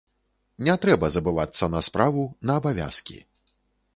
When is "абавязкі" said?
2.61-3.19